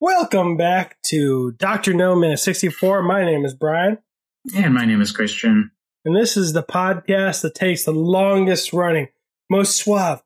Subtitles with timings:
[0.00, 1.92] Welcome back to Dr.
[1.92, 3.02] No Minute 64.
[3.02, 3.98] My name is Brian,
[4.56, 5.72] And my name is Christian.
[6.04, 9.08] and this is the podcast that takes the longest running,
[9.50, 10.22] most suave,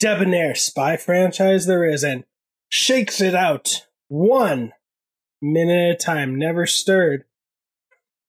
[0.00, 2.24] debonair spy franchise there is and
[2.70, 4.72] shakes it out one
[5.42, 7.24] minute at a time, never stirred.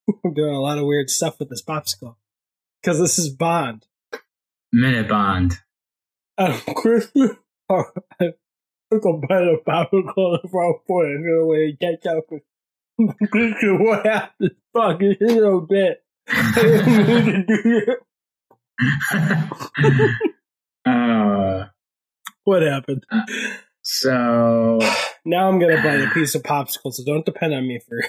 [0.25, 2.15] I'm doing a lot of weird stuff with this popsicle
[2.81, 3.85] because this is Bond.
[4.73, 5.59] Minute Bond.
[6.39, 6.57] Um,
[8.91, 11.07] popsicle the wrong point.
[11.09, 12.25] I'm gonna wait and catch up
[13.31, 13.83] Christian.
[13.83, 14.51] What happened?
[14.73, 16.03] Fuck, it's a little bit.
[16.29, 17.95] To
[20.85, 21.65] uh,
[22.43, 23.05] What happened?
[23.83, 24.79] so,
[25.25, 28.01] Now I'm gonna bite a piece of popsicle, so don't depend on me for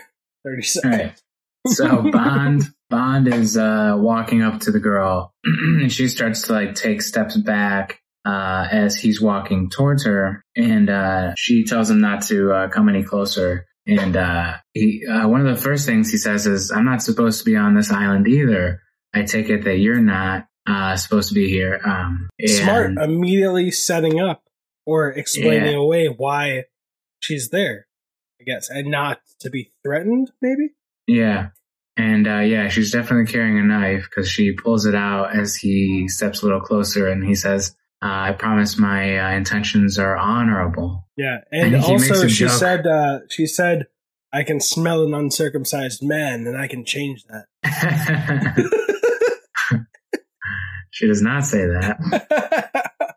[0.44, 0.94] 30 seconds.
[0.96, 1.22] right.
[1.66, 6.74] So Bond, Bond is uh, walking up to the girl, and she starts to like
[6.74, 12.22] take steps back uh, as he's walking towards her, and uh, she tells him not
[12.24, 13.66] to uh, come any closer.
[13.86, 17.38] And uh, he, uh, one of the first things he says is, "I'm not supposed
[17.40, 18.80] to be on this island either.
[19.14, 23.70] I take it that you're not uh, supposed to be here." Um, and- Smart, immediately
[23.70, 24.42] setting up
[24.86, 25.78] or explaining Yeah.
[25.78, 26.64] away why
[27.20, 27.86] she's there,
[28.40, 30.70] I guess, and not to be threatened, maybe?
[31.06, 31.48] Yeah.
[31.96, 36.08] And uh, yeah, she's definitely carrying a knife because she pulls it out as he
[36.08, 41.06] steps a little closer and he says, I promise my uh, intentions are honorable.
[41.16, 42.52] Yeah, and And also she joke.
[42.52, 43.86] said uh, she said
[44.32, 47.46] I can smell an uncircumcised man, and I can change that.
[50.90, 51.98] she does not say that.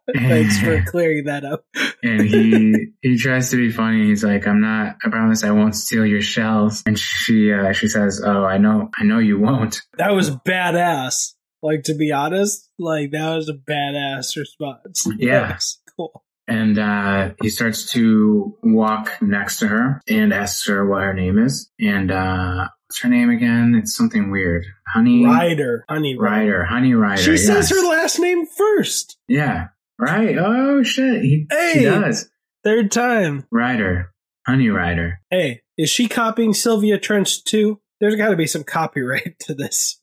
[0.15, 1.65] Thanks for clearing that up.
[2.03, 4.05] And he he tries to be funny.
[4.07, 6.83] He's like, I'm not, I promise I won't steal your shells.
[6.85, 9.81] And she uh, she says, Oh, I know, I know you won't.
[9.97, 11.33] That was badass.
[11.63, 15.07] Like to be honest, like that was a badass response.
[15.17, 15.49] Yeah.
[15.49, 16.23] Yes, cool.
[16.45, 21.39] And uh, he starts to walk next to her and asks her what her name
[21.39, 21.71] is.
[21.79, 23.75] And uh, what's her name again?
[23.81, 24.65] It's something weird.
[24.93, 26.65] Honey Ryder, honey Ryder.
[26.65, 27.21] Honey Ryder.
[27.21, 29.17] She says her last name first.
[29.29, 29.67] Yeah.
[29.97, 30.37] Right.
[30.37, 31.21] Oh shit.
[31.21, 31.73] He, Hey.
[31.75, 32.29] She does.
[32.65, 33.45] Third time.
[33.51, 34.11] Ryder.
[34.45, 35.21] Honey Ryder.
[35.29, 37.79] Hey, is she copying Sylvia Trench too?
[38.01, 40.01] There's got to be some copyright to this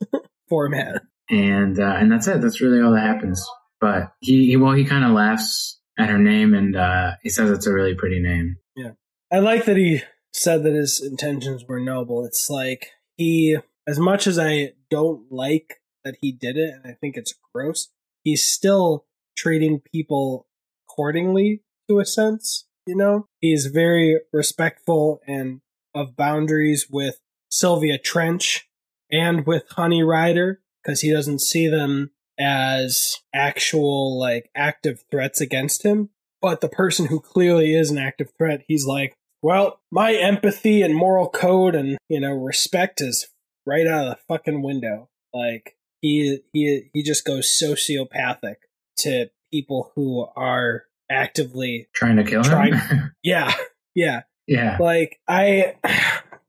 [0.49, 1.03] format.
[1.31, 2.41] And uh, and that's it.
[2.41, 3.45] That's really all that happens.
[3.81, 7.51] But he, he well he kind of laughs at her name and uh, he says
[7.51, 8.57] it's a really pretty name.
[8.77, 8.93] Yeah,
[9.33, 10.03] I like that he
[10.33, 12.25] said that his intentions were noble.
[12.25, 16.97] It's like he, as much as I don't like that he did it, and I
[17.01, 17.89] think it's gross,
[18.23, 20.47] he's still treating people
[20.89, 22.67] accordingly to a sense.
[22.87, 25.61] You know, he's very respectful and
[25.95, 27.21] of boundaries with
[27.51, 28.69] Sylvia Trench
[29.11, 35.85] and with Honey Ryder because he doesn't see them as actual like active threats against
[35.85, 36.09] him
[36.41, 40.95] but the person who clearly is an active threat, he's like, well, my empathy and
[40.95, 43.29] moral code and, you know, respect is
[43.67, 45.09] right out of the fucking window.
[45.35, 48.57] Like, he, he, he just goes sociopathic
[48.99, 53.15] to people who are actively, Trying to kill Trying- him.
[53.23, 53.53] yeah,
[53.95, 54.23] yeah.
[54.47, 54.79] yeah.
[54.81, 55.75] Like, I,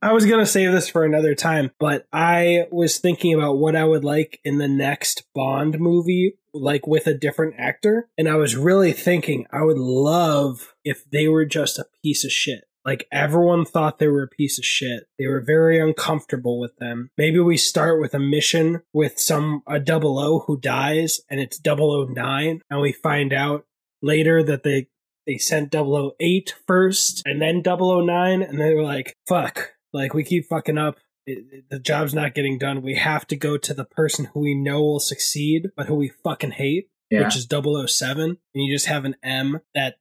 [0.03, 3.85] I was gonna save this for another time, but I was thinking about what I
[3.85, 8.09] would like in the next Bond movie, like with a different actor.
[8.17, 12.31] And I was really thinking I would love if they were just a piece of
[12.31, 12.63] shit.
[12.83, 15.03] Like everyone thought they were a piece of shit.
[15.19, 17.11] They were very uncomfortable with them.
[17.15, 21.61] Maybe we start with a mission with some a double O who dies and it's
[21.63, 23.65] 009 and we find out
[24.01, 24.87] later that they
[25.27, 30.47] they sent 008 first and then 009 and they were like fuck like we keep
[30.47, 30.99] fucking up.
[31.25, 32.81] It, it- the job's not getting done.
[32.81, 36.09] We have to go to the person who we know will succeed but who we
[36.23, 37.23] fucking hate Yeah.
[37.25, 39.95] which is 007 and you just have an m that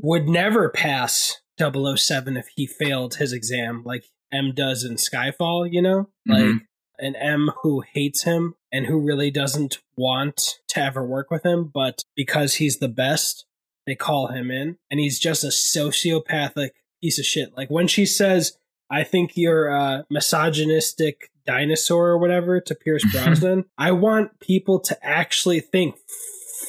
[0.00, 5.82] would never pass 007 if he failed his exam like m does in skyfall you
[5.82, 6.08] know?
[6.26, 6.60] Like Mhm.
[6.98, 11.70] an m who hates him and who really doesn't want to ever work with him
[11.72, 13.44] but because he's the best
[13.86, 14.78] they call him in.
[14.90, 16.70] And he's just a sociopathic
[17.02, 17.56] piece of shit.
[17.56, 18.56] Like when she says
[18.90, 24.96] i think you're a misogynistic dinosaur or whatever to pierce brosnan i want people to
[25.06, 25.96] actually think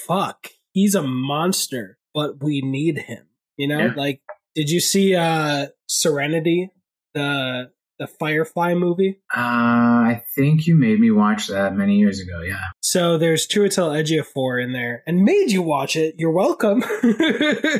[0.08, 3.26] fuck he's a monster but we need him
[3.58, 3.94] you know Yeah.
[3.96, 4.22] like
[4.56, 6.70] did you see uh serenity
[7.14, 12.42] the the firefly movie Uh, I think you made me watch that many years ago.
[12.42, 12.60] Yeah.
[12.82, 16.16] so there's Chiwetel Ejiofor in there, and made you watch it.
[16.18, 16.84] You're welcome.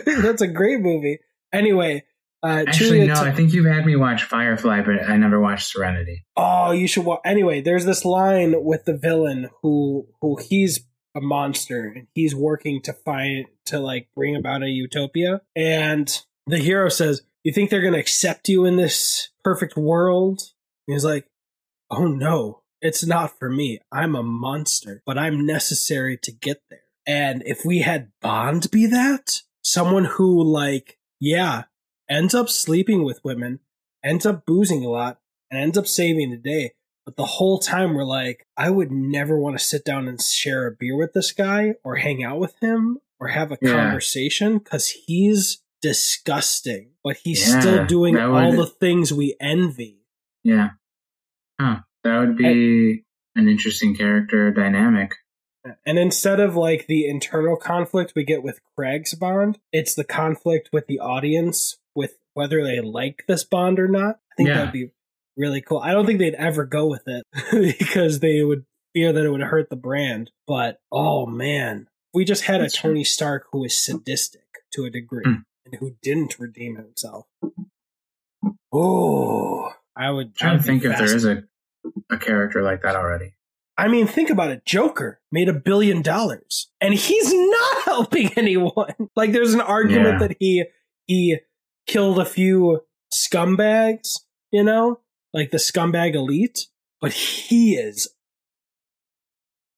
[0.06, 1.20] That's a great movie.
[1.54, 2.06] Anyway,
[2.44, 3.14] uh, Actually, no.
[3.14, 6.26] Chiwetel- I think you've had me watch Firefly, but I never watched Serenity.
[6.36, 7.22] oh, you should watch.
[7.26, 10.86] Anyway, there's this line with the villain who who he's
[11.16, 16.60] a monster and he's working to find to like bring about a utopia, and the
[16.60, 20.42] hero says, You think they're going to accept you in this perfect world?
[20.88, 21.26] And he's like,
[21.90, 23.80] Oh no, it's not for me.
[23.92, 26.80] I'm a monster, but I'm necessary to get there.
[27.08, 31.64] And if we had Bond be that, someone who, like, yeah,
[32.10, 33.60] ends up sleeping with women,
[34.04, 35.20] ends up boozing a lot,
[35.50, 36.72] and ends up saving the day.
[37.06, 40.66] But the whole time we're like, I would never want to sit down and share
[40.66, 43.72] a beer with this guy or hang out with him or have a Yeah.
[43.74, 50.02] conversation because he's disgusting, but he's Yeah, still doing that all the things we envy.
[50.44, 50.72] Yeah.
[51.60, 51.82] Huh.
[52.04, 53.04] That would be
[53.36, 55.14] an interesting character dynamic.
[55.86, 60.70] And instead of like the internal conflict we get with Craig's Bond, it's the conflict
[60.72, 61.78] with the audience
[62.36, 64.20] whether they like this Bond or not.
[64.32, 64.56] I think Yeah.
[64.58, 64.92] that'd be
[65.36, 65.80] really cool.
[65.80, 67.26] I don't think they'd ever go with it
[67.80, 70.30] because they would fear that it would hurt the brand.
[70.48, 72.92] But oh man, we just had a That's true.
[72.92, 74.42] Tony Stark who is sadistic
[74.74, 75.34] to a degree Hmm.
[75.66, 77.26] and who didn't redeem himself.
[78.74, 81.44] Oh, I would I'm trying to think if there is a,
[82.12, 83.34] a character like that already.
[83.78, 84.66] I mean, think about it.
[84.66, 88.94] Joker made a billion dollars, and he's not helping anyone.
[89.18, 90.28] Like, there's an argument Yeah.
[90.28, 90.66] that he
[91.08, 91.38] he
[91.88, 92.82] killed a few
[93.14, 94.20] scumbags,
[94.52, 95.00] you know,
[95.34, 96.68] like the scumbag elite,
[97.02, 98.08] but he is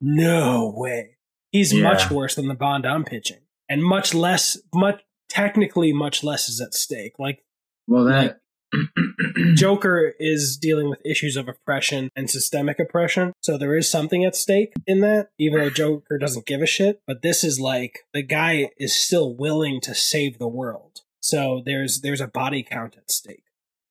[0.01, 1.17] no way.
[1.51, 1.83] He's Yeah.
[1.83, 6.61] much worse than the Bond I'm pitching, and much less, much technically, much less is
[6.61, 7.13] at stake.
[7.19, 7.43] Like
[7.87, 8.39] Well, that.
[9.55, 13.31] Joker is dealing with issues of oppression and systemic oppression.
[13.41, 17.01] So there is something at stake in that, even though Joker doesn't give a shit.
[17.07, 21.01] But this is like the guy is still willing to save the world.
[21.19, 23.43] So there's there's a body count at stake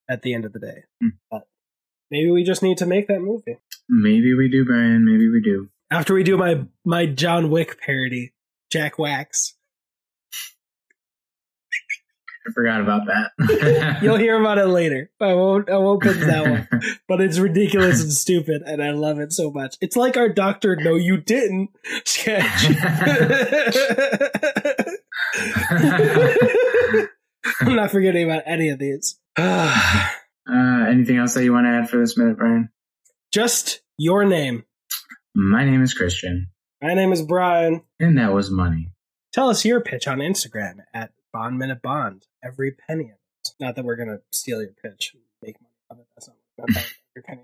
[0.08, 0.84] at the end of the day.
[1.00, 1.08] Hmm.
[1.30, 1.48] But
[2.10, 3.58] maybe we just need to make that movie.
[3.88, 5.04] Maybe we do, Brian.
[5.04, 5.68] Maybe we do.
[5.90, 8.32] After we do my my John Wick parody,
[8.70, 9.54] Jack Wax.
[12.46, 13.98] I forgot about that.
[14.02, 15.10] You'll hear about it later.
[15.20, 16.98] I won't I won't pitch that one.
[17.08, 19.76] but it's ridiculous and stupid, and I love it so much.
[19.80, 21.70] It's like our Doctor No You Didn't
[22.04, 22.66] sketch.
[27.76, 29.20] I'm not forgetting about any of these.
[29.36, 30.08] uh,
[30.48, 32.70] anything else that you want to add for this minute, Brian?
[33.30, 34.64] Just your name.
[35.34, 36.46] My name is Christian,
[36.80, 37.82] My name is Brian.
[38.00, 38.92] and that was money.
[39.34, 42.26] Tell us your pitch on Instagram at Bond Minute Bond.
[42.42, 43.50] Every penny of it.
[43.60, 46.06] Not that we're gonna steal your pitch and make money of it.
[46.16, 47.42] That's not every penny